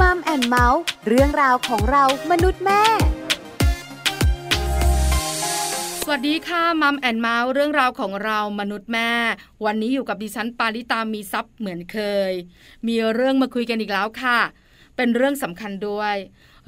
[0.00, 2.82] Mum and Mouth เรื่องราวของเรามนุษย์แม่
[6.04, 9.10] สวัสดีค่ะ Mum and Mouth เรื่องราวของเรามนุษย์แม่
[9.64, 11.98] วันนี้อยู่กับดิฉันปาริตามีซัพ์เหมือนเค
[12.30, 12.32] ย
[12.86, 14.38] มีเรื่องมาคุยกันอีกแล้วค่ะ
[14.96, 16.16] เป็นเรื่องสำคัญด้วย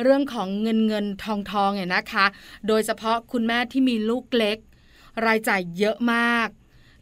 [0.03, 2.27] เรื่องของเงินเงินทองทองเนี่ยนะคะ
[2.69, 4.59] โดยเฉพาะคุณแม่ที่มีลูกเล็ก
[5.27, 6.49] รายจ่ายเยอะมาก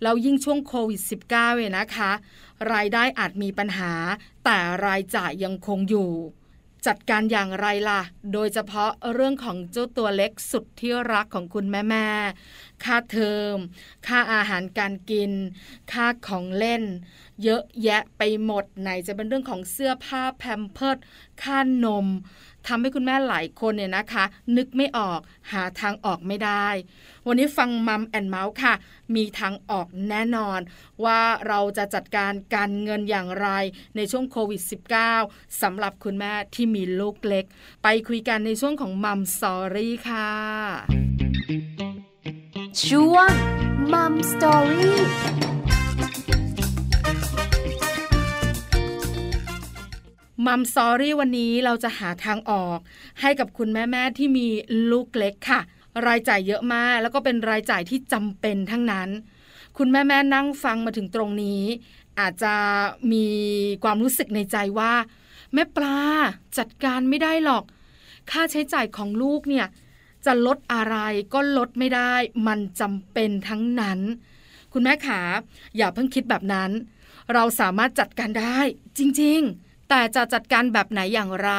[0.02, 1.00] แล้วยิ่งช่วงโควิด
[1.30, 2.12] -19 เนี่ยนะคะ
[2.72, 3.92] รายได้อาจมีปัญหา
[4.44, 6.10] แต่รายจ่ายยังคงอยู่
[6.86, 12.06] จัดการอย่างไรล่ะ โดยเฉพาะเรื่องของเจ้าตัวเล็กสุดที่รักของคุณแม่แม่
[12.84, 13.56] ค่าเทอม
[14.06, 15.32] ค่าอาหารการกิน
[15.92, 16.82] ค่าของเล่น
[17.42, 20.98] เยอะแยะไปหมดไหนจะเป็นเรื่องของเสื้อผ้าแพมเพิร์ด
[21.42, 22.06] ค่านม
[22.66, 24.24] ทำให้คุณแม่หลายคนเนี่ยนะคะ
[24.56, 25.20] นึกไม่ออก
[25.52, 26.68] หาทางออกไม่ได้
[27.26, 28.74] วันนี้ฟังมัมแอนเมาส์ค่ะ
[29.14, 30.60] มีทางออกแน่นอน
[31.04, 33.48] ว่าเราจะจัดการการเงินอย่างไร
[33.96, 34.62] ในช่วงโควิด
[35.10, 37.44] -19 สำหรับคุณแม่ที่มีลูกเล็ก
[37.82, 41.05] ไปคุยกันในช่วงของ Mum Story ค่ะ
[42.84, 43.30] ช่วง
[43.92, 45.00] Mum Story
[50.46, 52.78] Mum Story วันนี้เราจะหาทางออก
[53.20, 54.48] ให้กับคุณแม่ๆที่มี
[54.90, 55.60] ลูกเล็กค่ะ
[56.06, 59.08] รายจ่ายเยอะมาก แล้วก็เป็นรายจ่ายที่จำเป็นทั้งนั้น
[59.78, 61.62] คุณแม่ๆนั่งฟังมาถึงตรงนี้
[62.20, 62.54] อาจจะ
[63.12, 63.26] มี
[63.84, 64.92] ความรู้สึกในใจว่า
[65.54, 65.98] แม่ปลา
[66.58, 67.64] จัดการไม่ได้หรอก
[68.30, 69.66] ค่าใช้จ่ายของลูกเนี่ย
[70.26, 70.96] จะลดอะไร
[71.34, 72.14] ก็ลดไม่ได้
[72.46, 74.00] มันจำเป็นทั้งนั้น
[74.72, 75.20] คุณแม่ขา
[75.76, 76.70] อย่าเพิ่งคิดแบบนั้น
[77.32, 78.58] เราสามารถจัดการได้
[78.98, 81.50] จริงๆ แต่จะจัดการแบบไหนอย่างไร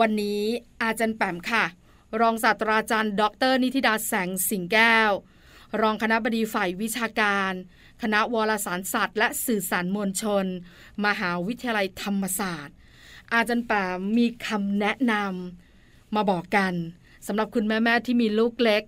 [0.00, 0.42] วันนี้
[0.82, 1.64] อาจารย์แปมค่ะ
[2.20, 5.10] รองศาสตราจารย์ ดร นิติดาแสงสิงแก้ว
[5.80, 7.52] รองคณะบดีฝ่ายวิชาการ
[8.02, 10.46] คณะวารสารศาสตร์ และสื่อสารมวลชน
[11.04, 12.76] มหาวิทยาลัยธรรมศาสตร์
[13.32, 16.74] อาจารย์แปมมีคำแนะนำมาบอกกัน
[17.26, 18.82] สำหรับคุณแม่ๆที่มีลูกเล็ก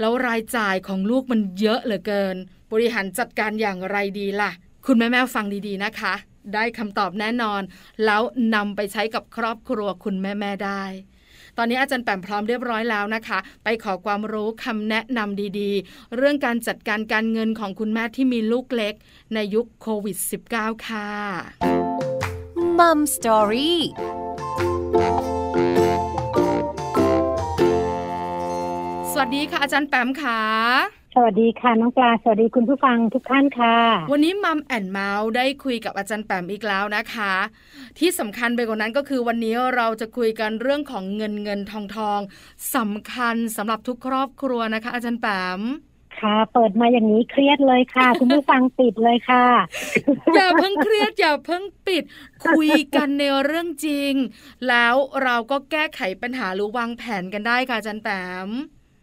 [0.00, 2.36] แล้วรายจ่ายของลูกมันเยอะเหลือเกิน
[2.72, 4.50] บริหารจัดการอย่างไรดีล่ะ
[4.86, 6.14] คุณแม่ๆฟังดีๆนะคะ
[6.54, 7.62] ได้คำตอบแน่นอน
[8.04, 8.22] แล้ว
[8.54, 10.84] นำไปใช้กับครอบครัวคุณแม่ๆได้
[11.56, 18.94] ตอนนี้อาจารย์แปมพร้อมเรียบร้อยแล้วนะคะ ไปขอความรู้คำแนะนำดีๆ เรื่องการจัดการการเงินของคุณแม่ที่มีลูกเล็ก
[19.34, 20.16] ในยุคโควิด
[20.52, 21.10] -19 ค่ะ
[22.78, 23.80] มัมสตอรี่
[29.20, 30.40] วัสดีค่ะ อาจารย์แปมค่ะ
[31.14, 33.76] สวัสดีค่ะน้องปลา สวัสดีคุณผู้ฟังทุกท่านค่ะ
[34.12, 37.34] วันนี้มัมแอนเมาส์ได้คุยกับอาจารย์แปมอีกแล้วนะคะ
[37.98, 42.20] ที่สำคัญไปกว่านั้นก็คือวันนี้เราจะคุยกันเรื่องของเงินเงินทองทอง
[42.76, 45.26] สำคัญสำหรับทุกครอบครัวนะคะ อาจารย์แป
[45.58, 45.60] ม
[46.18, 49.46] ค่ะ เปิดมาอย่างนี้เครียดเลยค่ะ คุณผู้ฟังปิดเลยค่ะ
[50.34, 52.04] อย่าเพิ่งเครียดอย่าเพิ่งปิด
[52.46, 54.12] คุยกันในเรื่องจริง
[54.68, 58.10] แล้วเราก็แก้ไขปัญหาหรือวางแผนกันได้ค่ะอาจารย์แป
[58.48, 58.50] ม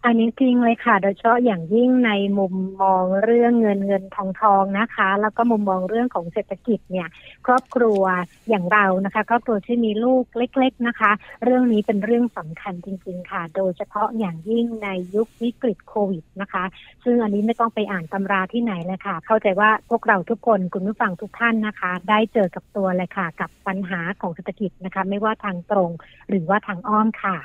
[0.09, 7.07] อันนี้จริงเลยค่ะ โดยเฉพาะอย่างยิ่งในมุมมองเรื่องเงินเงินทองทองนะคะ แล้วก็มุมมองเรื่องของเศรษฐกิจเนี่ย
[7.45, 8.01] ครอบครัว
[8.49, 11.11] อย่างเรานะคะครอบครัวที่มีลูกเล็ก ๆนะคะ
[11.43, 16.63] เรื่องนี้เป็นเรื่องสำคัญจริง ๆ ค่ะ โดยเฉพาะอย่างยิ่งในยุควิกฤตโควิดนะคะ
[17.03, 25.91] ซึ่งอันนี้ไม่ต้องไปอ่านตำราที่ไหนเลยค่ะ เข้าใจว่าพวกเราทุกคนคุณผู้ฟังทุกท่านนะคะ ได้เจอกับตัวเลยค่ะ กับปัญหาของเศรษฐกิจนะคะ ไม่ว่าทางตรง
[26.29, 27.37] หรือว่าทางอ้อมค่ะ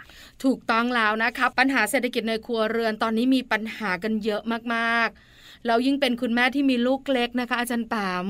[0.44, 4.42] ถูกต้องแล้วนะคะ ปัญหาเศรษฐกิจในครัวเรือนตอนนี้มีปัญหากันเยอะ
[4.74, 8.26] มากๆ แล้วยิ่งเป็นคุณแม่ที่มีลูกเล็กนะคะ อาจารย์ปาม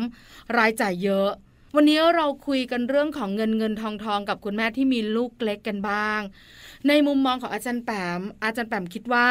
[0.59, 1.31] รายจ่ายเยอะ
[1.77, 6.21] วันนี้เราคุยกันเรื่องของเงินเงินทองทองกับคุณแม่ที่มีลูกเล็กกันบ้าง
[6.89, 9.29] ในมุมมองของอาจารย์แปมอาจารย์แปมคิดว่า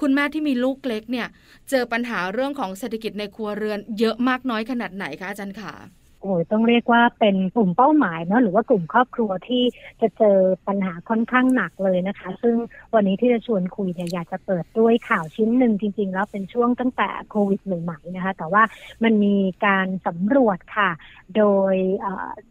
[0.00, 1.28] คุณแม่ที่มีลูกเล็กเนี่ย
[1.70, 5.74] เจอปัญหาเรื่องของเศรษฐกิจในครัวเรือน เยอะมากน้อยขนาดไหนคะอาจารย์ขา
[6.22, 9.62] โอ้ยต้องเรียกว่าเป็นกลุ่มเป้าหมายเนาะหรือว่ากลุ่มครอบครัวที่
[10.00, 10.38] จะเจอ
[10.68, 12.56] ปัญหาค่อนข้างหนักเลยนะคะ ซึ่ง
[12.94, 18.62] วันนี้ที่จะชวนคุยเนี่ยอยากจะเปิดด้วยข่าวชิ้นหนึ่งจริง ๆ แล้วเป็นช่วงตั้งแต่โควิดใหม่ๆนะคะ แต่ว่า
[19.04, 19.36] มันมี
[19.66, 20.90] การสำรวจค่ะ
[21.36, 21.74] โดย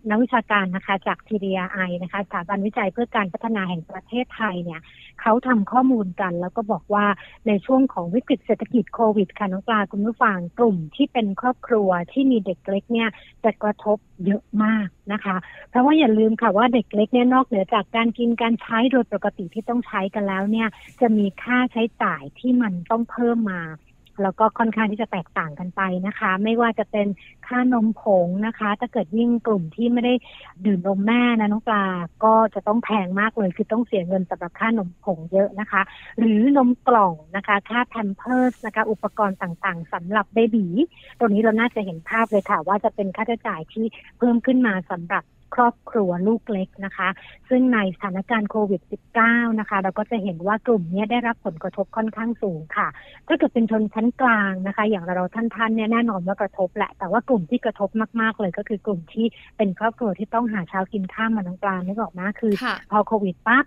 [0.10, 4.82] นักวิชาการนะคะจาก TDI นะคะสถาบันวิจัยเพื่อการพัฒนาแห่งประเทศไทยเนี่ย
[5.22, 7.06] เขาทำข้อมูลกัน แล้วก็บอกว่า
[7.48, 13.10] ในช่วงของวิกฤตเศรษฐกิจโควิดค่ะน้องปลาคุณผู้ฟังกลุ่มที่เป็นครอบครัวที่มีเด็กเล็กเนี่ย
[13.44, 15.38] จะกระทบเยอะมากนะคะ
[15.70, 20.68] เพราะว่าอย่าลืมค่ะว่าเด็กเล็กเนี่ยนอกเหนือจากการกินการใช้โดยปกติที่ต้องใช้กันแล้วเนี่ย
[21.02, 23.62] จะมีค่าใช้จ่ายที่มันต้องเพิ่มมา
[24.24, 27.08] แล้วก็ค่อนข้างที่จะแตกต่างกันไปนะคะ ไม่ว่าจะเป็น
[27.48, 30.14] ค่านมผงนะคะ ถ้าเกิดยิ่งกลุ่มที่ไม่ได้
[30.66, 31.86] ดื่มนมแม่นะน้องปลา
[32.24, 35.82] ก็จะต้องแพงมากเลย คือต้องเสียเงินสำหรับค่านมผงเยอะนะคะ
[36.20, 40.66] หรือนมกล่องนะคะ ค่าแพมเพิร์สนะคะ อุปกรณ์ต่างๆสำหรับเบบี
[41.20, 43.86] ตรงนี้เราน่าจะเห็นภาพเลยค่ะ ว่าจะเป็นค่าใช้จ่ายที่
[44.18, 45.24] เพิ่มขึ้นมาสำหรับ
[45.56, 47.10] ครอบครัวลูกเล็กนะคะ
[47.50, 48.82] ซึ่งในสถานการณ์โควิด
[49.22, 52.88] -19 นะคะ เราก็จะเห็นว่ากลุ่มนี้ได้รับผลกระทบค่อนข้างสูงค่ะ
[53.28, 57.90] ถ้าเกิดเป็นชนชั้นกลางนะคะ อย่างเราท่านๆเนี่ยแน่นอนว่ากระทบแหละ แต่ว่ากลุ่มที่กระทบ
[58.22, 59.26] มากๆเลยก็คือกลุ่มที่
[59.58, 62.54] เป็นครอบครัวที่ต้องหาเช้ากินข้ามมาน้องปลาไม่บอกนะคือ
[62.92, 63.66] พอโควิดปั๊บ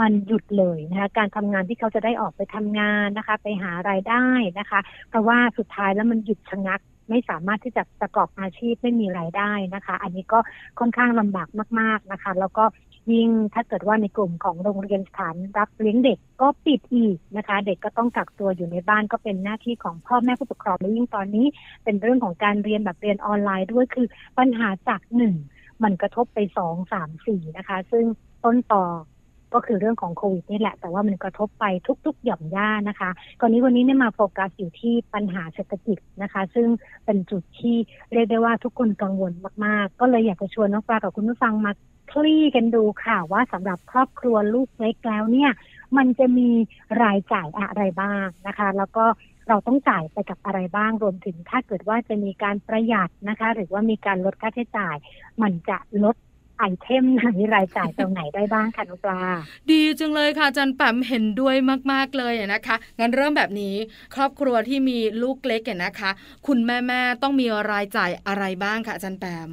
[0.00, 4.24] มันหยุดเลยนะคะการทำงานที่เขาจะได้ออกไปทำงานนะคะ ไปหารายได้
[4.58, 10.38] นะคะ เพราะว่าสุดท้ายแล้วมันหยุดชะงัก ไม่สามารถที่จะประกอบอาชีพไม่มีรายได้นะคะ อันนี้ก็
[10.78, 11.48] ค่อนข้างลำบาก
[11.80, 12.64] มาก ๆนะคะ แล้วก็
[13.12, 21.46] ยิ่งถ้าเกิดว่าในกลุ่มของโรงเรียนสถานรับเลี้ยงเด็กก็ปิดอีกนะคะ เด็กก็ต้องกักตัวอยู่ในบ้านก็เป็นหน้าที่ของพ่อแม่ผู้ปกครองและยิ่งตอนนี้
[21.84, 24.06] เป็นเรื่องของการเรียนแบบเรียนออนไลน์ด้วยคือ
[24.38, 25.34] ปัญหาจากหนึ่ง
[25.82, 28.04] มันกระทบไปสองสามสี่นะคะ ซึ่ง
[28.44, 28.84] ต้นต่อ
[29.54, 31.64] ก็คือเรื่องของโควิดนี่แหละ แต่ว่ามันกระทบไป
[32.06, 33.10] ทุกๆหย่อมย่านะคะ
[33.40, 36.68] กรณีวันนี้เนี่ยมาโฟกัสอยู่ที่ปัญหาเศรษฐกิจนะคะ ซึ่ง
[37.04, 37.76] เป็นจุดที่
[38.12, 39.32] เรียกได้ว่าทุกคนกังวล
[39.64, 41.72] มากๆ ก็เลยอยากจะชวนน้องปลากับคุณผู้ฟังมา
[42.12, 45.50] คลี่กันดูค่ะว่าสำหรับครอบครัวลูกเล็กแล้วเนี่ย
[45.96, 46.48] มันจะมี
[47.02, 49.04] รายจ่ายอะไรบ้างนะคะ แล้วก็
[49.48, 54.96] เราต้องจ่ายไปกับอะไรบ้างรวมถึงถ้าเกิดว่าจะมีการประหยัดนะคะ หรือว่ามีการลดค่าใช้จ่าย
[55.42, 56.16] มันจะลด
[56.58, 59.20] ไอเทมไหนรายจ่ายตรงไหนได้บ้างคะนุปลา
[59.70, 61.56] ดีจังเลยค่ะจันแปมเห็นด้วย
[61.92, 63.74] มาก ๆ เลยนะคะ งั้นเริ่มแบบนี้
[64.14, 66.10] ครอบครัวที่มีลูกเล็กเนี่ยนะคะ
[66.46, 69.50] คุณแม่ ๆ ต้องมีรายจ่ายอะไรบ้างคะจันแปม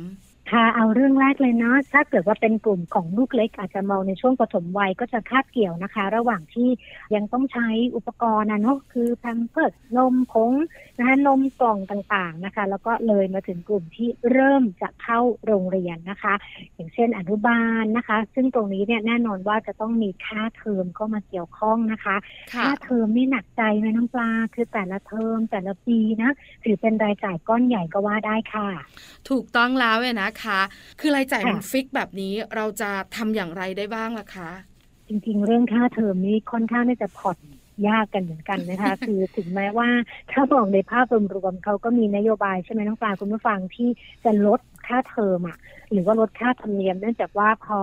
[0.51, 6.69] ค่ะเอาเรื่องแรกเลยเนาะถ้าเกิดว่าเป็นกลุ่มของลูกเล็กอาจจะมองในช่วงปฐมวัยก็จะคาดเกี่ยวนะคะ ระหว่างที่
[7.15, 10.51] ยังต้องใช้อุปกรณ์นะเนาะคือแพมเพิร์สนมผง
[10.97, 16.33] นะคะนมกล่องต่างๆนะคะ แล้วก็เลยมาถึงกลุ่มที่เริ่มจะเข้าโรงเรียนนะคะ
[16.75, 22.15] อย่างเช่นอนุบาลนะคะ ซึ่งตรงนี้เนี่ยแน่นอนว่าจะต้องมีค่าเทอมเข้ามาเกี่ยวข้องนะคะ
[22.53, 26.31] ค่าเทอมนี่หนักใจไหมน้องปลาคือแต่ละเทอมแต่ละปีนะ
[26.63, 28.69] ถือเป็นรายจ่ายก้อนใหญ่ก็ว่าได้ค่ะ
[29.29, 30.59] ถูกต้องแล้วเนะคะ
[30.99, 34.49] คือรายจ่ายมันฟิกแบบนี้เราจะทำอย่างไรได้บ้างล่ะคะ
[35.07, 37.37] จริงๆ เรื่องค่าเทอมนี้ค่อนข้างที่จะผ่อน
[37.87, 39.89] ยากกันเหมือนกันนะคะ คือถึงแม้ว่า
[40.31, 41.05] ถ้ามองในภาพ
[41.35, 43.89] รวมๆเขาก็มีนโยบายใช่ไหมน้องปลาคุณผู้ฟังที่
[44.23, 45.57] จะลด ค่าเทอมอะ
[45.91, 47.79] หรือว่าลดค่าธรรมเนียมเนื่องจากว่าพอ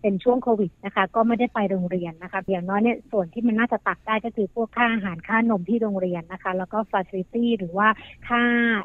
[0.00, 7.88] เป็นช่วงโควิดนะคะ ก็ไม่ได้ไปโรงเรียนนะคะอย่างน้อยเนี่ยส่วนที่มันน่าจะตัดได้ก็คือพวกค่าอาหารค่านมที่โรงเรียนนะคะ แล้วก็ facility หรือว่า
[8.28, 8.42] ค่า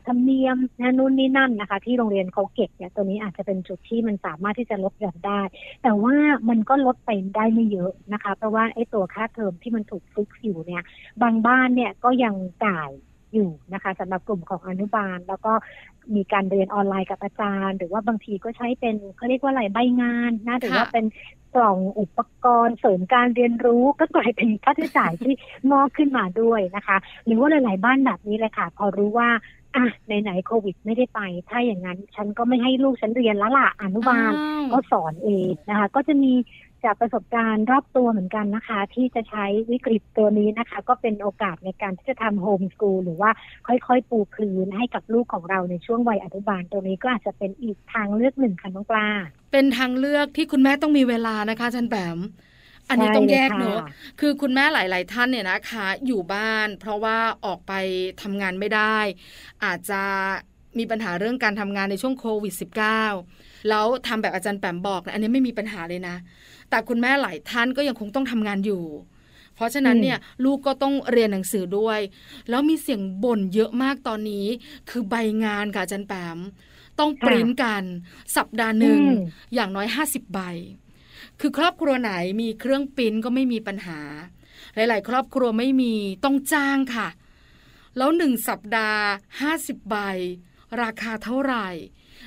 [0.07, 5.41] ธรรมเนียมนะนู่นนี่นั่นนะคะ ที่โรงเรียนเขาเก็บเนี่ยตัวนี้อาจจะเป็นจุดที่มันสามารถที่จะลดหย่อนได้
[5.83, 6.15] แต่ว่า
[6.50, 10.83] มันก็ลดไปได้ไม่เยอะนะคะ เพราะว่าไอ้ตัวค่าเทอมที่มันถูก fix อยู่เนี่ย
[11.21, 12.35] บางบ้านเนี่ยก็ยัง
[12.65, 12.89] จ่าย
[13.33, 15.54] อยู่นะคะสำหรับกลุ่มของอนุบาล แล้วก็
[16.16, 21.06] มีการเรียนออนไลน์กับอาจารย์ หรือว่าบางทีก็ใช้เป็นเขาเรียกว่าอะไรใบงานนะหรือว่าเป็น
[21.56, 25.33] กล่องอุปกรณ์เสริมการเรียนรู้ก็กลายเป็นค่าใช้จ่ายที่
[25.72, 29.30] งอกขึ้นมาด้วยนะคะ หรือว่าหลาย ๆ บ้านแบบนี้เลยค่ะ พอรู้ว่า
[29.75, 31.19] อะไหนๆโควิดไม่ได้ไป
[31.50, 34.31] ถ้าอย่างนั้นฉันก็ไม่ให้ลูกฉันเรียนแล้วล่ะอนุบาล
[34.72, 36.33] ก็สอนเองนะคะ ก็จะมี
[36.85, 43.31] จากประสบการณ์รอบตัวเหมือนกันนะคะ ที่จะใช้วิกฤตตัวนี้นะคะ ก็เป็นโอกาสในการที่จะทำโฮมสกูลหรือว่า
[43.67, 49.07] ค่อยๆ ปูพื้นให้กับลูกของเราในช่วงวัยอนุบาลตัวนี้ก็อาจจะเป็นอีกทางเลือกหนึ่งค่ะน้องปลา
[49.51, 52.19] เป็นทางเลือกที่คุณแม่ต้องมีเวลานะคะจันแปม
[52.89, 53.79] อันนี้ต้องแยกเนอะ
[54.19, 57.73] คือคุณแม่หลาย ๆ ท่านเนี่ยนะคะ อยู่บ้าน เพราะว่าออกไป
[58.21, 58.97] ทำงานไม่ได้
[59.63, 60.01] อาจจะ
[60.77, 62.53] มีปัญหาเรื่องการทำงานในช่วงโควิด
[63.11, 66.15] -19 แล้วทำแบบอาจารย์แปมบอกนะอันนี้ไม่มีปัญหาเลยนะ
[66.75, 68.84] แต่คุณแม่หลายท่านก็ยังคงต้องทำงานอยู่
[69.55, 72.00] เพราะฉะนั้นเนี่ยลูกก็ต้องเรียนหนังสือด้วย
[72.50, 74.46] แล้วมีเสียงบ่นเยอะมากตอนนี้
[74.89, 75.15] คือใบ
[75.46, 76.38] งานค่ะอาจารย์แปม
[77.00, 77.84] ต้องปริ้นกัน
[78.38, 79.01] สัปดาห์หนึ่ง
[79.53, 80.39] อย่างน้อยห้าสิบใบ
[81.39, 84.00] คือครอบครัวไหนมีเครื่องปริ้นก็ไม่มีปัญหา
[84.75, 85.94] หลาย ๆ ครอบครัวไม่มี
[86.25, 87.08] ต้องจ้างค่ะ
[87.98, 89.03] แล้วหนึ่งสัปดาห์
[89.41, 89.96] ห้าสิบใบ
[90.82, 91.67] ราคาเท่าไหร่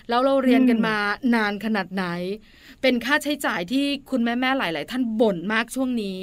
[0.09, 0.97] แล้วเราเรียนกันมา
[1.35, 2.05] นานขนาดไหน
[2.83, 6.21] เป็นค่าใช้จ่ายที่คุณแม่แม่หลาย ๆ ท่านบ่นมากช่วงนี้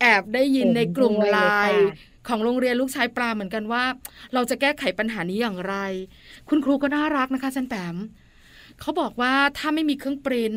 [0.00, 1.38] แอบได้ยินในกลุ่มไล
[1.70, 1.86] น์
[2.28, 3.84] ของโรงเรียนลูกชายปลาเหมือนกันว่า
[4.34, 5.74] เราจะแก้ไขปัญหานี้อย่างไร
[6.48, 7.96] คุณครูก็น่ารักนะคะจันแปม
[8.80, 10.54] เขาบอกว่าถ้าไม่มีเครื่องปริ้น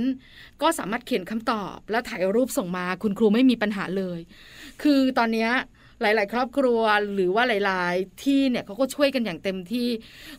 [0.62, 4.20] ก็สามารถเขียนคำตอบ แล้วถ่ายรูปส่งมา คุณครูไม่มีปัญหาเลย
[4.82, 5.48] คือตอนนี้
[6.02, 6.82] หลาย ๆ ครอบครัว
[7.14, 9.88] หรือว่าหลาย ๆ ที่เนี่ยเขาก็ช่วยกันอย่างเต็มที่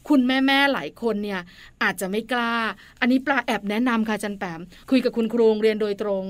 [0.09, 1.41] คุณแม่ ๆ หลายคนเนี่ย
[1.83, 2.55] อาจจะไม่กล้า
[3.01, 4.61] อันนี้ปลาแอบแนะนำค่ะจารย์แปม
[4.91, 6.25] คุยกับคุณครูโรงเรียนโดยตรง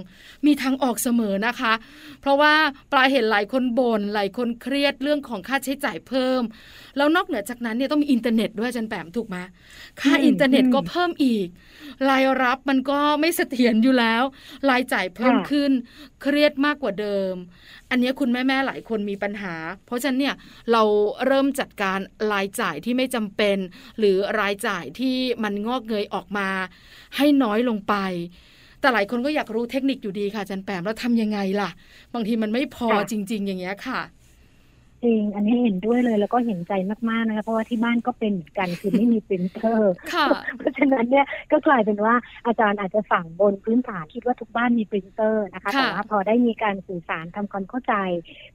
[0.46, 1.72] มีทางออกเสมอนะคะ
[2.20, 2.54] เพราะว่า
[2.92, 6.42] ปลาเห็นหลายคนบ่นหลายคนเครียดเรื่องของค่าใช้จ่ายเพิ่ม
[6.96, 9.36] แล้วนอกเหนือจากนั้นเนี่ยต้องมีอินเทอร์เน็ตด้วยจารย์แปมถูกไหม
[10.00, 11.48] ค่าอินเทอร์เน็ตก็เพิ่มอีก
[12.10, 14.22] รายรับมันก็ไม่เสถียรอยู่แล้ว
[14.70, 15.70] รายจ่ายเพิ่มขึ้น
[16.22, 17.34] เครียดมากกว่าเดิม
[17.90, 19.54] อันนี้คุณแม่ ๆ หลายคนมีปัญหา
[19.86, 20.34] เพราะฉะนั้นเนี่ย
[20.72, 20.82] เรา
[21.26, 21.98] เริ่มจัดการ
[22.32, 23.56] รายจ่ายที่ไม่จำเป็น
[23.98, 26.48] หรือรายจ่ายที่มันงอกเงยออกมา
[27.16, 27.94] ให้น้อยลงไป
[28.80, 31.70] แต่หลายคนก็อยากรู้เทคนิคอยู่ดีค่ะอาจันแปมแล้วทำยังไงล่ะ
[32.14, 34.00] บางทีมันไม่พอค่ะจริง ๆ อย่างเงี้ยค่ะ
[35.04, 36.72] จริงอันนี้เห็นด้วยเลยแล้วก็เห็นใจ
[37.10, 40.26] มากๆนะคะเพราะว่าที่บ้านก็เป็นเหมือนกันคือไม่มีปรินเตอร์ค่ะ
[40.58, 42.14] เพราะฉะนั้นเนี่ยก็กลายเป็นว่า
[42.46, 47.94] อาจารย์อาจจะฝังบนพื้นฐานคิดว่าทุกบ้านมีปรินเตอร์นะคะค่ะแต่ว่าพอได้มีการสื่อสารทำความเข้าใจ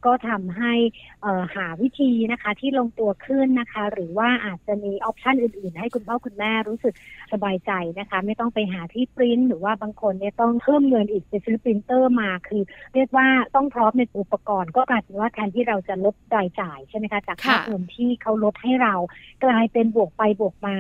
[0.05, 0.74] ก็ทำให้
[1.21, 6.93] เอ่อหาวิธีนะคะที่ลงตัวขึ้นนะคะ หรือว่าอาจจะมี option อื่นๆ ให้คุณพ่อคุณแม่รู้สึก
[7.33, 18.96] สบายใจนะคะ ไม่ต้องไปหาที่ปริ้นหรือว่าบางคนเนี่ยต้องเพิ่มเงินอีกไปซื้อปรินเตอร์มาคือ เรียกว่าต้องพร้อมในอุปกรณ์ก็กลายเป็นว่าแทนที่เราจะลดรายจ่ายใช่ไหมคะจากค่าค่ะเทอมที่เขาลดให้เรา
[19.44, 20.76] กลายเป็นบวกไปบวกมา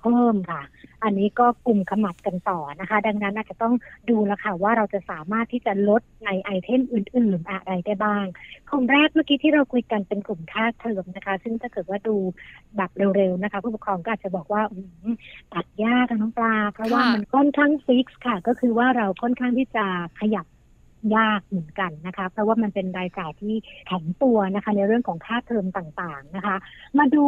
[0.00, 0.62] เพิ่มค่ะ
[1.04, 3.74] อันนี้ก็กลุ่มขมับกันต่อนะคะ ดังนั้นอาจจะต้อง
[4.10, 8.24] ดูแล้วค่ะว่าเราจะสามารถที่จะลดในไอเทมอื่น ๆ อะไรได้บ้าง
[8.70, 12.16] กลุ่มแรกเมื่อกี้ที่เราคุยกันเป็นกลุ่มค่าเทอมนะคะ ซึ่งถ้าเกิดว่าดู
[12.76, 14.78] แบบเร็ว ๆ นะคะ ผู้ปกครองก็อาจจะบอกว่าอื
[15.10, 15.14] ม
[15.52, 19.84] ตัดยากอะน้องปลา เพราะว่าค่ะมันค่อนข้างฟิกซ์ค่ะ ก็คือว่าเราค่อนข้างที่จะ
[20.20, 20.46] ขยับ
[21.16, 23.54] ยากเหมือนกันนะคะ เพราะว่ามันเป็นรายจ่ายที่
[23.86, 26.56] แข็งตัวนะคะ ในเรื่องของค่าเทอมต่างๆนะคะ
[26.98, 27.24] มาดู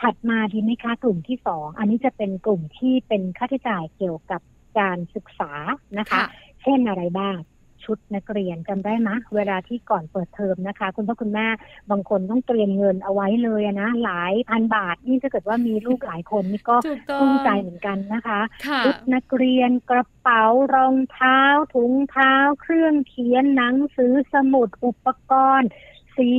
[0.00, 4.40] ถัดมาดีไหมคะกลุ่มที่สองอันนี้จะเป็นกลุ่มที่เป็นค่าใช้จ่ายเกี่ยวกับ
[4.78, 5.52] การศึกษา
[5.98, 6.26] นะคะค่ะ
[6.62, 7.36] เช่นอะไรบ้าง
[7.84, 11.46] ชุดนักเรียนจำได้ไหมเวลาที่ก่อนเปิดเทอมนะคะ คุณพ่อคุณแม่
[11.90, 21.40] บางคนต้องเตรียมเงินเอาไว้เลยอะนะหลายพันบาทนี่ถ้าเกิดว่ามีลูกหลายคนนี่ก็ถูกต้อกุ้งมใจเหมือนกันนะคะค่ะชุดนักเรียนกระเป๋ารองเท้า
[21.74, 25.68] ถุงเท้า เครื่องเขียนหนังสือสมุดอุปกรณ์
[26.16, 26.30] สี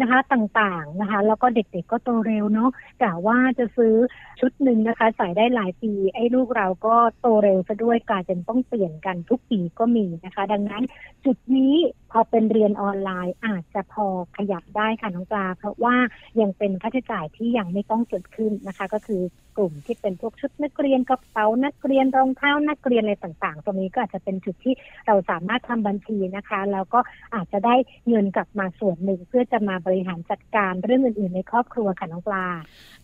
[0.00, 2.70] นะคะต่างๆนะคะ แล้วก็เด็กๆก็โตเร็วเนาะ
[3.02, 3.94] กะว่าจะซื้อ
[4.40, 10.82] ชุดหนึ่งนะคะ ใส่ได้หลายปี ไอ้ลูกเราก็โตเร็วซะด้วยกลายเป็นต้องเปลี่ยนกันทุกปีก็มีนะคะ ดังนั้น
[11.24, 11.74] จุดนี้
[12.12, 15.96] พอเป็นเรียนออนไลน์อาจจะพอขยับได้ค่ะน้องปลา เพราะว่า
[16.40, 19.22] ยังเป็นค่าใช้จ่ายที่ยังไม่ต้องเกิดขึ้นนะคะ ก็คือ
[19.56, 24.74] กลุ่มที่เป็นพวกชุดนักเรียนกระเป๋านักเรียนรองเท้านักเรียนอะไรต่างๆ ตรงนี้ก็อาจจะเป็นจุดที่
[25.06, 27.00] เราสามารถทำบัญชีนะคะ แล้วก็
[27.34, 27.74] อาจจะได้
[28.08, 32.46] เงินกลับมาส่วนหนึ่ง เพื่อจะมาบริหารจัดการเรื่องอื่นๆในครอบครัวค่ะน้องปลา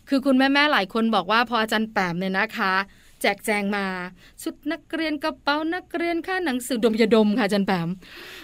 [0.09, 2.73] คือคุณแม่ๆหลายคนบอกว่าพออาจารย์แปมเนี่ยนะคะ
[3.21, 3.85] แจกแจงมา
[4.43, 7.89] ชุดนักเรียนกระเป๋านักเรียนค่าหนังสือดมยาดมค่ะอาจารย์แปม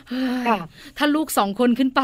[0.10, 0.58] เฮ้ยค่ะ
[0.98, 2.04] ถ้าลูกสองคนขึ้นไป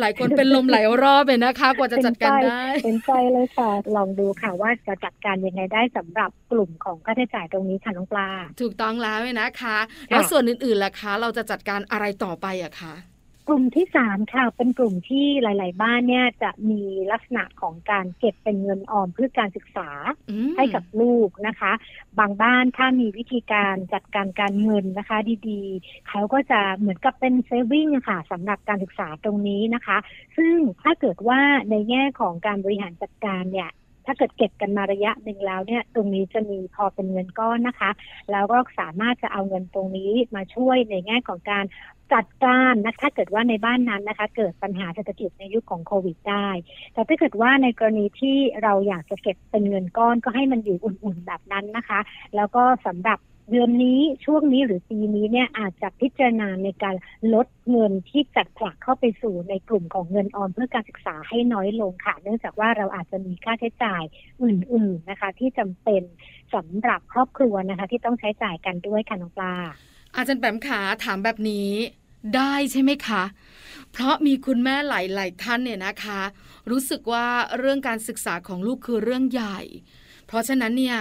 [0.00, 8.28] หลายคนเป็นลมหลายรอบเลยนะคะ กว่าจะจัดการได้เป็นใจเลยค่ะ ลองดูค่ะว่าจะจัดการยังไงได้สำหรับกลุ่มของค่าใช้จ่ายตรงนี้ค่ะน้องปลา
[8.60, 9.76] ถูกต้องแล้วเนี่ยนะคะ
[10.10, 12.94] แล้วส่วนอื่นๆล่ะคะ เราจะจัดการอะไรต่อไปอะคะ
[13.48, 19.88] กลุ่มที่สามค่ะเป็นกลุ่มที่หลาย ๆ บ้านเนี่ยจะมีลักษณะของการเก็บเป็นเงินออมเพื่อการศึกษา
[20.30, 21.72] อืมให้กับลูกนะคะ
[22.18, 29.98] บางบ้านถ้ามีวิธีการจัดการการเงินนะคะ ดีๆ เขาก็จะเหมือนกับเป็นเซฟิงค่ะสำหรับการศึกษาตรงนี้นะคะ
[30.36, 33.70] ซึ่งถ้าเกิดว่าในแง่ของการบริหารจัดการเนี่ย
[34.06, 37.90] ถ้าเกิดเก็บกันมาระยะหนึ่งแล้วเนี่ยตรงนี้จะมีพอเป็นเงินก้อนนะคะ
[38.32, 41.64] แล้วก็สามารถจะเอาเงินตรงนี้มาช่วยในแง่ของการ
[42.14, 46.48] จัดการนะถ้าเกิดว่าในบ้านนั้นนะคะ เกิดปัญหาเศรษฐกิจในยุคของโควิดได้
[46.92, 52.00] แต่ถ้าเกิดว่าในกรณีที่เราอยากจะเก็บเป็นเงินก้อนก็ให้มันอยู่อุ่นๆแบบนั้นนะคะ
[52.36, 53.18] แล้วก็สำหรับ
[53.50, 56.96] เดือนนี้ช่วงนี้หรือปีนี้เนี่ยอาจจะพิจารณาในการ
[57.34, 64.02] ลดเงินที่จัดผลักเข้าไปสู่ในกลุ่มของเงินออมเพื่อการศึกษาให้น้อยลงค่ะ เนื่องจากว่าเราอาจจะมีค่าใช้จ่าย
[64.42, 66.02] อื่น ๆนะคะ ที่จำเป็น
[66.54, 69.54] สำหรับครอบครัวนะคะ ที่ต้องใช้จ่ายกันด้วยค่ะน้องปลา
[70.14, 71.70] อาจารย์แปมขาถามแบบนี้
[72.36, 73.22] ได้ใช่ไหมคะ
[73.92, 76.20] เพราะมีคุณแม่หลาย ๆ ท่านเนี่ยนะคะ
[76.70, 77.26] รู้สึกว่า
[77.58, 79.58] เรื่องการศึกษาของลูกคือเรื่องใหญ่
[80.26, 80.98] เพราะฉะนั้นเนี่ย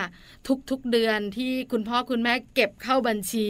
[0.70, 3.48] ทุกๆเดือนที่คุณพ่อคุณแม่เก็บเข้าบัญชี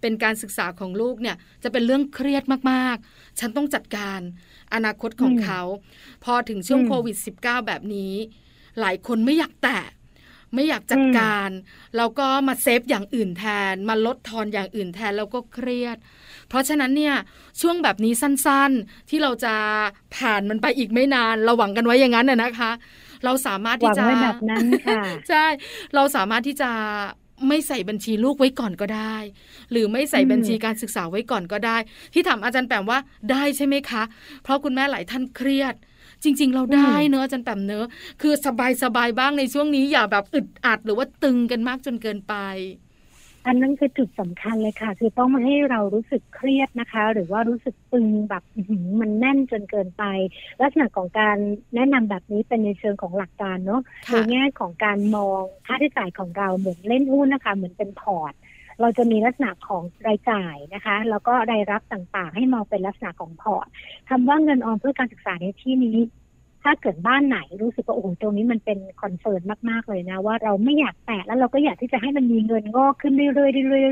[0.00, 4.20] เป็นการศึกษาของลูกเนี่ยจะเป็นเรื่องเครียดมากๆ ฉันต้องจัดการ
[4.74, 5.60] อนาคตของอืมเขา
[6.24, 8.14] พอถึงช่วงอืมโควิด -19 แบบนี้
[8.80, 9.80] หลายคนไม่อยากแตะ
[10.54, 11.50] ไม่อยากจัดการ
[11.96, 15.96] แล้วก็มาเซฟอย่างอื่นแทน มาลดทอนอย่างอื่นแทนแล้วก็เครียด
[16.48, 17.14] เพราะฉะนั้นเนี่ย
[17.60, 19.54] ช่วงแบบนี้สั้นๆที่เราจะ
[20.16, 22.70] ผ่านมันไปอีกไม่นาน เราหวังกันไว้อย่างนั้นน่ะนะคะ
[23.24, 25.46] เราสามารถหวัที่งจะไว้แบบนั้นค่ะใช่
[25.94, 26.70] เราสามารถที่จะ
[27.48, 29.16] ไม่ใส่บัญชีลูกไว้ก่อนก็ได้
[29.70, 31.76] หรือไม่ใส่อืมบัญชีการศึกษาไว้ก่อนก็ได้
[32.14, 32.98] ที่ถามอาจารย์แปมว่า
[33.30, 34.02] ได้ใช่ไหมคะ
[34.42, 35.74] เพราะคุณแม่หลายท่านเครียด
[36.22, 37.86] จริง ๆ เราได้เนอะอาจารย์แปมเนอะ
[38.22, 42.34] คือสบายสบายๆบ้างในช่วงนี้อย่าแบบอึดอัดหรือว่าตึงกันมากจนเกินไป
[43.46, 50.04] อันนั้นคือจุดสำคัญเลยค่ะ คือต้องไม่ให้เรารู้สึกเครียดนะคะ หรือว่ารู้สึกตึงแบบอื้อหือมันแน่นจนเกินไป
[50.62, 51.36] ลักษณะของการ
[51.74, 58.34] แนะนำแบบนี้เป็นในเชิงของหลักการเนาะค่ะในแง่ของการมองค่าใช้จ่ายของเราเหมือนเล่นหุ้นนะคะ เหมือนเป็นพอร์ต
[58.80, 63.66] เราจะมีลักษณะของรายจ่ายนะคะ แล้วก็รายรับต่างๆ ให้มองเป็นลักษณะของ port
[64.08, 65.96] คำว่าเงินออมเพื่อการศึกษาในที่นี้
[66.64, 73.28] ถ้าเกิดบ้านไหนรู้สึกว่าโอ้โหตรงนี้มันเป็น confirm มากๆเลยนะ ว่าเราไม่อยากแตะแล้วเราก็อยากที่จะให้มันมีเงินงอกขึ้นเรื่อ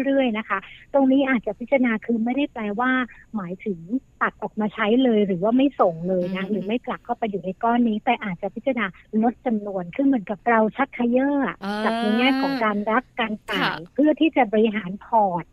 [0.02, 0.58] ยๆเรื่อยๆนะคะ
[0.94, 2.90] ตรงนี้อาจจะพิจารณาคือไม่ได้แปลว่า
[3.36, 3.78] หมายถึง
[4.22, 8.86] ตัดออกมาใช้เลยหรือว่าไม่ส่งเลยนะหรือไม่กลับเข้าไปอยู่ในก้อนนี้ แต่อาจจะพิจารณา
[9.22, 11.44] ลดจำนวนขึ้นเหมือนกับเราชักขยเยอร์
[11.84, 15.44] กับในแง่ของการรับการจ่ายเพื่อที่จะบริหารพอร์ต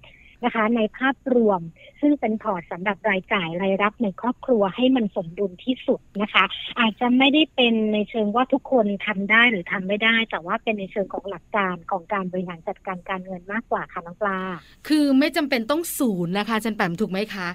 [0.46, 1.62] นะคะ ในภาพรวม
[2.02, 6.44] ซึ่งเป็นพอร์ตสำหรับรายจ่ายรายรับในครอบครัวให้มันสมดุลที่สุดนะคะ
[6.80, 14.40] อาจจะไม่ได้เป็นในเชิงว่าทุกคนทำได้หรือทำไม่ได้ แต่ว่าเป็นในเชิงของหลักการของการบริหารจัดการการเงินมากกว่าค่ะน้องปลา
[14.88, 17.48] คือไม่จำเป็นต้องศูนย์นะคะจันแปมถูกไหมคะ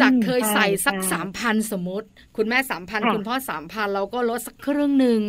[0.00, 5.22] จากเคยใส่สักสามพันสมมติ คุณแม่สามพันคุณพ่อสามพันเราก็ลดสักครึ่งหนึ่ง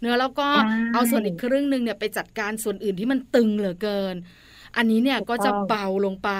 [0.00, 0.48] เนื้อแล้วก็
[0.92, 4.16] เอาส่วนอีกครึ่งหนึ่งเนี่ยไปจัดการส่วนอื่นที่มันตึงเหลือเกิน
[4.76, 6.30] อันนี้เนี่ยก็จะเบาลงไป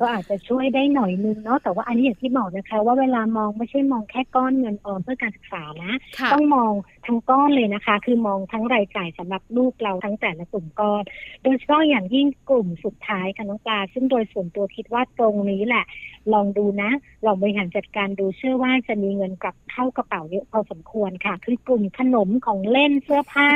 [0.00, 5.92] ก็อาจจะช่วยได้หน่อยนึงเนาะแต่ว่าอันนี้อย่างที่บอกนะคะ ว่าเวลามองไม่ใช่มองแค่ก้อนเงินออมเพื่อการศึกษานะ
[6.32, 6.72] ต้องมอง
[7.06, 11.02] ทั้งก้อนเลยนะคะ คือมองทั้งรายจ่ายสำหรับลูกเราทั้งแต่ละกลุ่มก้อน
[11.42, 15.84] โดยเฉพาะอย่างยิ่งกลุ่มสุดท้ายค่ะน้องปลาซึ่งโดยส่วนตัวคิดว่าตรงนี้แหละ
[16.32, 16.90] ลองดูนะ
[17.26, 23.50] ลองบริหารจัดการดูเชื่อว่าจะมีเงินกลับเข้ากระเป๋าเยอะพอสมควรค่ะ คือกลุ่มขนมของเล่นเสื้อผ้า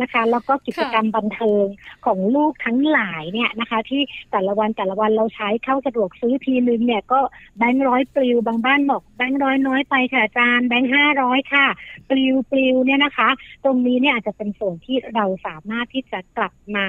[0.00, 1.64] นะคะ แล้วก็กิจกรรมบันเทิง
[2.06, 4.02] ของลูกทั้งหลายเนี่ยนะคะ ที่
[4.32, 7.20] แต่ละวันแต่ละวันเราใช้เข้าสะดวกซื้อทีนึงเนี่ยก็
[7.58, 11.66] แบงค์ร้อยปลิวบางบ้านบอกแบงค์ร้อยน้อยไปค่ะอาจารย์แบงค์ห้าร้อยค่ะ
[12.10, 13.28] ปลิวปลิวเนี่ยนะคะ
[13.64, 16.86] ตรงนี้เนี่ยอาจจะเป็นส่วนที่เราสามารถที่จะกลับมา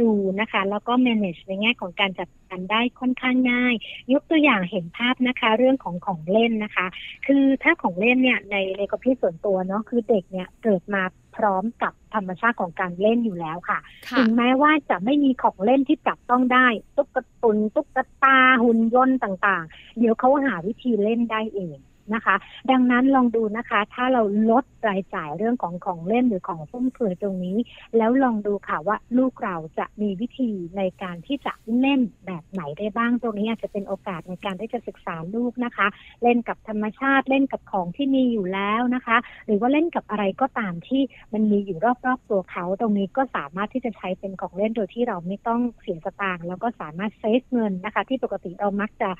[0.00, 3.74] ดูนะคะ แล้วก็ manage ในแง่ของการจัดการได้ค่อนข้างง่าย
[4.12, 6.86] ยกตัวอย่างเห็นภาพนะคะ เรื่องของของเล่นนะคะ
[7.26, 11.02] คือถ้าของเล่นเนี่ยในในกรณีส่วนตัวเนาะคือเด็กเนี่ยเกิดมา
[11.36, 13.78] พร้อมกับธรรมชาติของการเล่นอยู่แล้วค่ะ
[14.18, 21.78] ถึงแม้ว่าจะไม่มีของเล่นที่จับต้องได้ ตุ๊กตุนตุ๊กตาหุ่นยนต์ต่างๆ เดี๋ยวเขาหาวิธีเล่นได้เอง
[22.14, 22.36] นะคะ
[22.70, 27.58] ดังนั้นลองดูนะคะ ถ้าเราลดรายจ่ายเรื่องของของเล่นหรือของฟุ่มเฟือยตรงนี้
[27.96, 35.86] แล้วลองดูค่ะว่าลูกเราจะมีวิธีในการที่จะเล่นแบบไหนได้บ้างตรงนี้อาจจะเป็นโอกาสในการที่จะศึกษาลูกนะคะ
[36.22, 39.16] เล่นกับธรรมชาติเล่นกับของที่มีอยู่แล้วนะคะ
[39.46, 49.10] หรือว่าเล่นกับอะไรก็ตามที่มันมีอยู่รอบๆตัวเขาตรงนี้ก็สามารถที่จะใช้เป็นของเล่นโดยที่เราไม่ต้องเสียสตางค์แล้วก็สามารถเซฟเงินนะคะ ที่ปกติเรามักจะ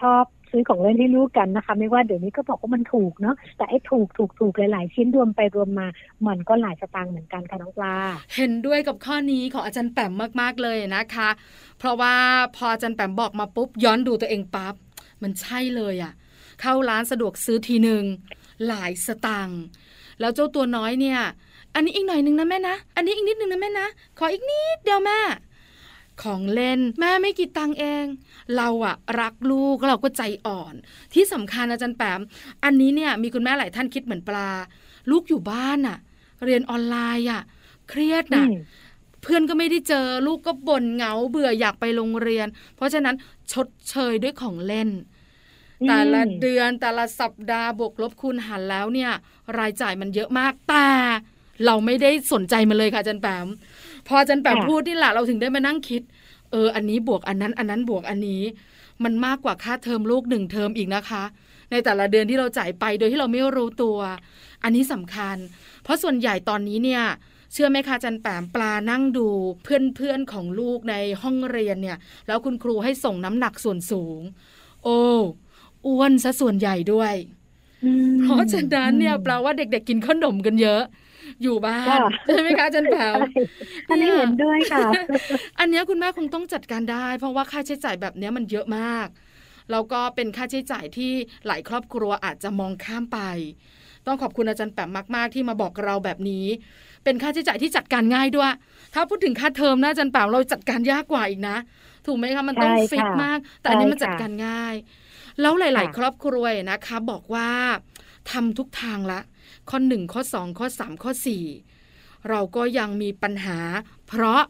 [0.00, 5.86] ชอบ ซื้อของเล่นให้ลูกกันนะคะ ไม่ว่าเดี๋ยวนี้ก็บอกว่ามันถูกเนาะแต่ไอ้ถูกถูกถูกหลายๆ ชิ้นรวมไปรวมมา
[6.26, 7.96] มันก็หลายสตางค์เหมือนกันค่ะน้องปลา
[8.36, 11.28] เห็นด้วยกับข้อนี้ของอาจารย์แปมมากๆเลยนะคะ
[11.78, 12.14] เพราะว่า
[12.56, 14.74] พออาจารย์แปมบอกมาปุ๊บย้อนดูตัวเองปั๊บ
[15.22, 16.12] มันใช่เลยอะ่ะ
[16.60, 18.04] เข้าร้านสะดวกซื้อทีหนึ่ง
[18.66, 19.60] หลายสตางค์
[20.20, 21.20] แล้วเจ้าตัวน้อยเนี่ย
[21.74, 23.86] อันนี้อีกหน่อยนึงนะแม่นะ อันนี้อีกนิดนึงนะแม่นะ
[24.18, 25.18] ขออีกนิดเดียวแม่
[26.22, 28.04] ของเล่น แม่ไม่กี่ตังเอง
[28.56, 30.74] เราอะรักลูกเราก็ใจอ่อน
[31.14, 32.20] ที่สำคัญอาจารย์แปม
[32.64, 34.50] อันนี้เนี่ยมีคุณแม่หลายท่านคิดเหมือนปลา
[35.10, 35.98] ลูกอยู่บ้านอะ
[36.44, 37.42] เรียนออนไลน์อะ
[37.88, 38.44] เครียดนะ
[39.22, 42.46] เพื่อนก็ไม่ได้เจอลูกก็บ่นเหงาเบื่ออยากไปโรงเรียน
[42.76, 43.16] เพราะฉะนั้น
[43.52, 44.90] ชดเชยด้วยของเล่น
[45.88, 49.10] แต่ละเดือนแต่ละสัปดาห์บวกลบคูณหารแล้วเนี่ย
[49.58, 50.88] รายจ่ายมันเยอะมากแต่
[51.66, 53.46] เราไม่ได้สนใจมันเลยค่ะอาจารย์แปม
[54.08, 56.02] พอจันแปมพูดนี่แหละเราถึงได้มานั่งคิด
[56.50, 58.42] เออ อันนี้บวกอันนั้น อันนั้นบวกอันนี้
[59.04, 61.24] มันมากกว่าค่าเทอมลูกหนึ่งเทอมอีกนะคะ
[61.70, 63.98] ในแต่ละเดือนที่เราจ่ายไปโดยที่เราไม่รู้ตัว
[64.62, 65.36] อันนี้สำคัญ
[65.82, 67.02] เพราะส่วนใหญ่ตอนนี้เนี่ย
[67.52, 69.28] เชื่อไหมคะจันแปมปลานั่งดู
[69.62, 74.20] เพื่อนๆของลูกในห้องเรียนเนี่ย แล้วคุณครูให้ส่งน้ำหนักส่วนสูง
[74.84, 75.00] โอ้
[75.86, 77.14] อ้วนซะส่วนใหญ่ด้วย
[78.22, 80.82] เพราะฉะนั้นเนี่ยแปลว่าเด็กๆกินขนมกันเยอะ
[81.42, 83.14] อยู่บ้านใช่ไหมคะจันแผว
[83.88, 84.86] อันนี้เห็นด้วยค่ะ
[85.58, 89.08] อันนี้คุณแม่คงต้องจัดการได้ เพราะว่าค่าใช้จ่ายแบบนี้มันเยอะมาก
[89.70, 91.12] แล้วก็เป็นค่าใช้จ่ายที่
[91.46, 93.18] หลายครอบครัวอาจจะมองข้ามไป
[94.06, 96.46] ต้องขอบคุณอาจารย์แปมมาก ๆ ที่มาบอกเราแบบนี้
[97.04, 98.52] เป็นค่าใช้จ่ายที่จัดการง่ายด้วย
[98.94, 101.56] ถ้าพูดถึงค่าเทอมนะอาจารย์แปมเราจัดการยากกว่าอีกนะ
[102.06, 104.74] ถูกไหมคะมันต้องฟิกมาก แต่อันนี้มันจัดการง่าย
[105.40, 107.48] แล้วหลาย ๆ ครอบครัวนะคะ บอกว่า
[108.30, 109.20] ทำทุกทางละ
[109.70, 111.44] ข้อหนึ่งข้อสองข้อสามข้อสี่
[112.28, 113.58] เราก็ยังมีปัญหา
[114.08, 114.42] เพราะ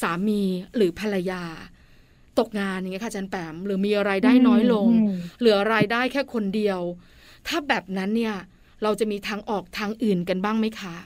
[0.00, 0.42] สามี
[0.76, 1.42] หรือภรรยา
[2.38, 4.88] ตกงานอย่างเงี้ยค่ะจันแปมหรือมีรายได้น้อยลง
[5.38, 6.80] เหลือรายได้แค่คนเดียว
[7.46, 8.36] ถ้าแบบนั้นเนี่ย
[8.82, 10.96] เราจะมีทางออกทางอื่นกันบ้างไหมคะ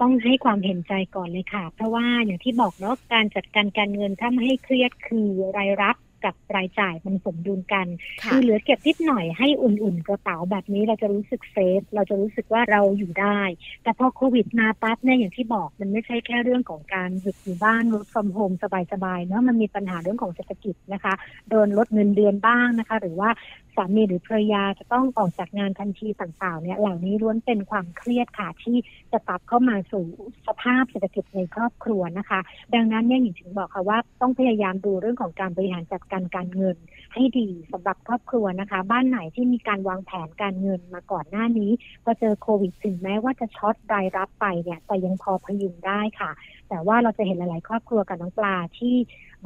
[0.00, 7.86] ต้องให้ความเห็นใจก่อนเลยค่ะ เพราะว่าอย่างที่บอกเนาะการจัดการการเงินถ้าไม่ให้เครียดคือรายรับ กับรายจ่ายมันสมดุลกัน
[8.22, 13.40] ค่ะคือเหลือเก็บนิดหน่อยให้อุ่นๆกระเป๋าแบบนี้เราจะรู้สึกเซฟเราจะรู้สึกว่าเราอยู่ได้
[13.82, 18.56] แต่พอโควิดมาปั๊บเนี่ยอย่างที่บอกมันไม่ใช่แค่เรื่องของการหยุดอยู่บ้าน work from home
[18.92, 21.14] สบายๆเนาะมันมีปัญหาเรื่องของเศรษฐกิจนะคะ
[21.50, 23.30] โดนลดเงินเดือนบ้างนะคะ หรือว่า
[23.67, 28.76] สามีหรือภรรยาจะต้องออกจากงานทันทีต่างๆเนี่ยเหล่านี้ล้วนเป็นความเครียดค่ะที่
[29.12, 30.04] จะปรับเข้ามาสู่
[30.46, 32.40] สภาพเศรษฐกิจในครอบครัวนะคะ
[32.74, 36.76] ดังนั้นเนี่ยหญิงถึงบอกค่ะว่าต้องพยายามดูเรื่องของการบริหารจัดการการเงิน
[37.14, 41.70] ให้ดีสำหรับครอบครัวนะคะ บ้านไหนที่มีการวางแผนการเงินมาก่อนหน้านี้
[42.04, 46.30] พอเจอโควิดถึงแม้ว่าจะช็อตรายรับไปเนี่ยแต่ยังพอพยุงได้ค่ะ
[46.68, 48.94] แต่ว่าเราจะเห็นหลาย ๆ ครอบครัวกับน้องปลาที่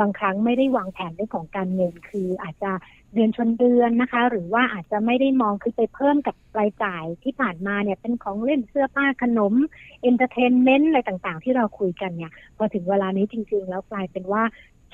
[0.00, 2.70] บางครั้งไม่ได้วางแผนเรื่องของการเงินคืออาจจะ
[3.14, 9.54] เดือนชนเดือนนะคะ หรือว่าอาจจะไม่ได้มองคือไปเพิ่มกับรายจ่ายที่ผ่านมาเนี่ยเป็นของเล่นเสื้อผ้าขนม
[10.02, 14.42] entertainment อะไรต่าง ๆ ที่เราคุยกันเนี่ยพอถึงเวลานี้จริง ๆ แล้วกลายเป็นว่า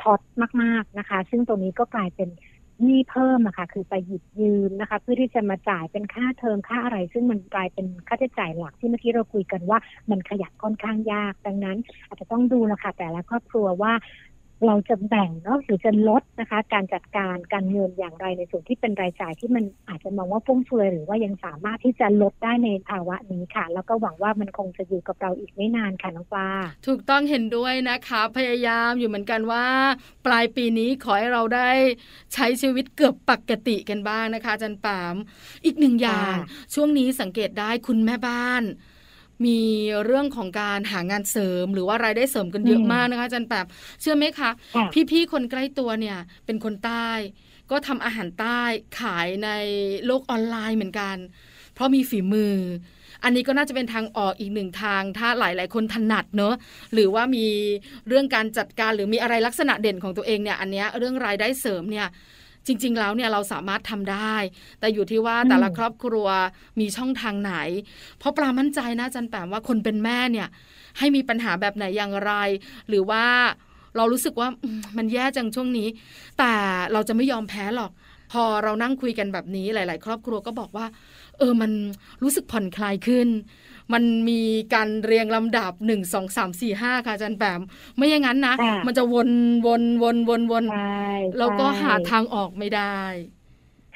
[0.01, 0.21] short
[0.63, 2.29] มาก ๆ นะคะ ซึ่งตรงนี้ก็กลายเป็น
[2.83, 9.79] หนี้เพิ่มอะค่ะ คือไปหยิบยืมนะคะ เพื่อที่จะมาจ่ายเป็นค่าเทอมค่าอะไร ซึ่งมันกลายเป็นค่าใช้จ่ายหลักที่เมื่อกี้เราคุยกันว่า
[10.11, 13.93] มันขยับค่อนข้างยาก ดังนั้น อาจจะต้องดูนะคะแต่ละครอบครัวว่า
[14.67, 26.51] เราจะแบ่งเนาะหรือจะลดนะคะ การจัดการการเงินอย่างไรในส่วนที่เป็นรายจ่ายที่มันอาจจะมองว่าฟุ่มเฟือยหรือว่ายังสามารถที่จะลดได้ในภาวะนี้ค่ะ แล้วก็หวังว่ามันคงจะอยู่กับเราอีกไม่นานค่ะน้องปลา
[26.87, 29.67] ถูกต้องเห็นด้วยนะคะ พยายามอยู่เหมือนกันว่า
[30.27, 31.71] ปลายปีนี้ขอให้เราได้
[32.35, 35.17] ใช้ชีวิตเกือบปกติกันบ้างนะคะอาจันปาม
[35.65, 38.63] อีกหนึ่งอย่างค่ะช่วงนี้สังเกตได้คุณแม่บ้าน
[39.47, 39.59] มี
[40.05, 43.67] เรื่องของการหางานเสริม หรือว่ารายได้เสริมกันเยอะมากนะคะอาจันแปบ
[44.01, 47.09] เชื่อไหมคะค่ะพี่ๆคนใกล้ตัวเนี่ยเป็นคนใต้
[47.71, 48.61] ก็ทำอาหารใต้
[49.01, 49.51] ขายใน
[50.07, 51.17] โลกออนไลน์เหมือนกัน
[51.75, 52.57] เพราะมีฝีมือ
[53.25, 56.55] อันนี้ก็น่าจะเป็นทางออกอีกหนึ่งทาง ถ้าหลาย ๆ คนถนัดเนอะ
[56.93, 57.47] หรือว่ามี
[58.09, 62.07] เรื่องการจัดการหรือมีอะไรลักษณะเด่นของตัวเองเนี่ย อันเนี้ยเรื่องรายได้เสริมเนี่ย
[62.67, 64.35] จริง ๆ แล้วเนี่ยเราสามารถทำได้
[64.81, 66.29] แต่อยู่ที่ว่าอืมแต่ละครอบครัว
[66.81, 67.55] มีช่องทางไหน
[68.19, 70.49] เพราะปลามั่นใจนะอาจันแปมว่าคนเป็นแม่เนี่ย
[70.99, 72.33] ให้มีปัญหาแบบไหนอย่างไร
[72.89, 73.25] หรือว่า
[73.97, 75.89] เรารู้สึกว่าอืมมันแย่จังช่วงนี้
[76.39, 76.53] แต่
[76.93, 77.91] เราจะไม่ยอมแพ้หรอก
[78.33, 80.87] พอเรานั่งคุยกันแบบนี้หลาย ๆ ครอบครัวก็บอกว่า
[81.39, 81.71] เออมัน
[82.23, 83.29] รู้สึกผ่อนคลายขึ้น
[83.93, 84.41] มันมี
[84.75, 87.61] การเรียงลำดับหนึ่งสองสามสี่ห้าค่ะอาจารย์แปม
[87.97, 89.31] ไม่อย่างนั้นนะค่ะมันจะวน
[89.67, 92.99] วนวนวนวนใช่แล้วก็ใช่หาทางออกไม่ได้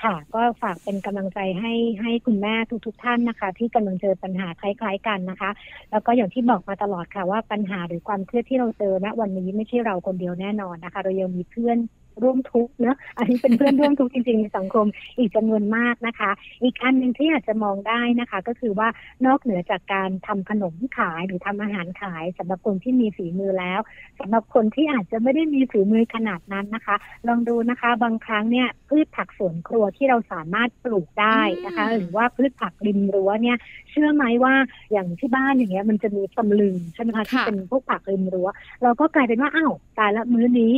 [0.03, 2.55] ค่ะก็ฝากเป็นกำลังใจให้ให้คุณแม่
[2.87, 5.51] ทุกๆท่านนะคะ ที่กำลังเจอปัญหาคล้าย ๆกันนะคะ
[5.91, 11.79] แล้วก็อย่างที่บอกมาตลอดค่ะว่าปัญหาหรือความเครียดที่เราเจอณวันนี้ไม่ใช่เราคนเดียวแน่นอนนะคะ เรายังมีเพื่อน
[12.23, 14.87] ร่วมทุกข์เนอะอันนี้เป็นเพื่อนร่วมทุกข์จริงๆในสังคม
[15.19, 16.31] อีกจำนวนมากนะคะ
[16.63, 18.89] อีกอันหนึ่งที่อาจจะมองได้นะคะ ก็คือว่า
[19.27, 23.81] นอกเหนือจากการทำขนมขายหรือทำอาหารขายสำหรับคนที่มีฝีมือแล้ว
[24.21, 26.97] สำหรับคนที่อาจจะไม่ได้มีฝีมือขนาดนั้นนะคะ
[27.29, 33.57] ลองดูนะคะ บางครั้งเนี่ยพืชผักสวนครัวที่เราสามารถปลูกได้นะคะ หรือว่าพืชผักริมรั้วเนี่ย
[33.91, 34.55] เชื่อไหมว่า
[34.93, 38.49] อย่างที่บ้านอย่างเงี้ยมันจะมีตำลึงใช่ไหมคะที่เป็นพวกผักริมรั้ว
[38.83, 40.73] เราก็กลายเป็นว่าอ้าวตายละมื้อนี้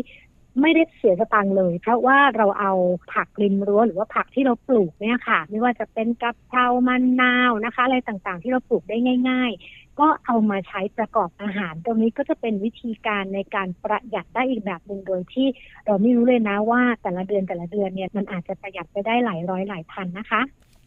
[0.60, 2.72] ไม่ได้เสียสตังค์เลย เพราะว่าเราเอา
[3.12, 8.96] ผักริมรั้วหรือว่าผักที่เราปลูกเนี่ยค่ะ ไม่ว่าจะเป็นกะเพรามันนาวนะคะ อะไรต่างๆ ที่เราปลูกได้
[9.30, 15.46] ง่าย ๆ ก็เอามาใช้ประกอบอาหาร ตรงนี้ก็จะเป็นวิธีการในการประหยัดได้อีกแบบหนึ่งโดยที่
[15.86, 20.42] เราไม่รู้เลยนะว่าแต่ละเดือนแต่ละเดือนเนี่ยมันอาจจะประหยัดไปได้หลายร้อยหลายพันนะคะ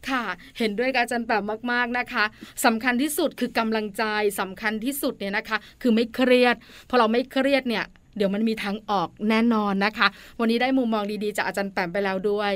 [0.08, 0.24] ค่ะ
[0.58, 2.24] เห็นด้วยกับอาจารย์แปมมาก ๆ นะคะ
[2.64, 4.04] สำคัญที่สุดคือกำลังใจ
[4.40, 6.56] สำคัญที่สุดเนี่ยนะคะ คือไม่เครียด
[6.88, 7.84] พอเราไม่เครียดเนี่ย
[8.18, 10.08] เดี๋ยวมันมีทางออกแน่นอนนะคะ
[10.40, 12.52] วันนี้ได้มุมมองดีๆจากอาจารย์แปมไปแล้วด้วย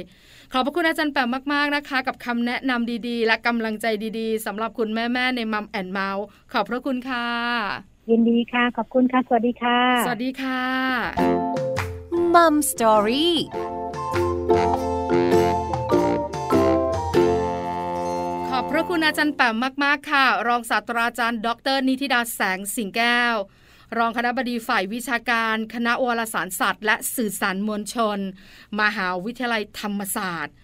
[0.52, 3.86] ขอบพระคุณอาจารย์แปมมากๆนะคะ กับคำแนะนำดีๆ และกำลังใจ
[4.18, 7.26] ดีๆสำหรับคุณแม่ๆใน Mom and Mouse ขอบพระคุณค่ะ
[8.10, 10.62] ยินดีค่ะ ขอบคุณค่ะ สวัสดีค่ะ สวัสดีค่ะ
[12.34, 13.36] Mom Story
[18.48, 23.36] ขอบพระคุณอาจารย์แปมมาก ๆ ค่ะ รองศาสตราจารย์ ดร นิธิดาแสงสิงแก้ว
[23.98, 28.18] รองคณบดีฝ่ายวิชาการ คณะวารสารศาสตร์ และสื่อสารมวลชน
[28.80, 30.54] มหาวิทยาลัยธรรมศาสตร์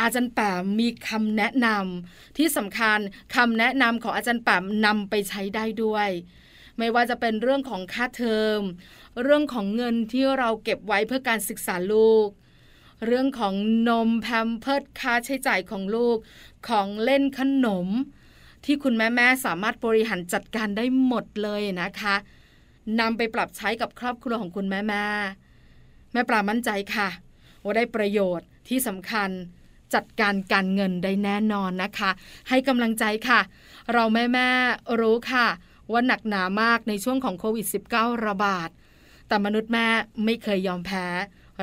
[0.00, 2.98] อาจารย์แปมมีคำแนะนำที่สำคัญ
[3.36, 6.08] คำแนะนำของอาจารย์แปมนำไปใช้ได้ด้วย
[6.78, 8.60] ไม่ว่าจะเป็นเรื่องของค่าเทอม
[9.22, 12.28] เรื่องของเงินที่เราเก็บไว้เพื่อการศึกษาลูก
[13.06, 13.54] เรื่องของ
[13.88, 16.16] นมแพมเพิร์ดค่าใช้จ่ายของลูก
[16.68, 17.88] ของเล่นขนม
[18.64, 22.16] ที่คุณแม่แม่สามารถบริหารจัดการได้หมดเลยนะคะ
[23.00, 25.04] นำไปปรับใช้กับครอบครัวของคุณแม่แม่
[26.12, 27.08] แม่ปลามั่นใจค่ะ
[27.62, 29.30] ว่าได้ประโยชน์ที่สำคัญ
[29.94, 32.10] จัดการการเงินได้แน่นอนนะคะ
[32.48, 33.40] ให้กำลังใจค่ะ
[33.92, 34.48] เราแม่แม่
[35.00, 35.46] รู้ค่ะ
[35.92, 38.68] ว่าหนักหนามากในช่วงของโควิด -19 ระบาด
[39.28, 39.86] แต่มนุษย์แม่
[40.24, 41.06] ไม่เคยยอมแพ้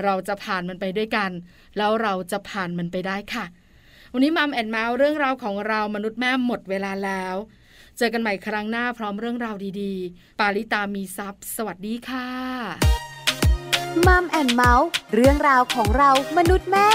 [0.03, 1.31] เราจะผ่านมันไปด้วยกัน
[1.77, 3.45] แล้วเราจะผ่านมันไปได้ค่ะ
[4.13, 7.35] วันนี้มัมแอนเมาส์เรื่องราวของเรามนุษย์แม่หมดเวลาแล้ว
[7.97, 12.29] เจอกันใหม่ครั้งหน้าพร้อมเรื่องราวดีๆ ปาลิตามีซัพ์สวัสดีค่ะ
[14.07, 16.89] มัมแอนเมาส์เรื่องราวของเรามนุษย์แม่